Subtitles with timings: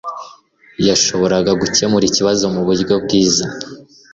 [0.87, 3.45] yashoboraga gukemura ikibazo muburyo bwiza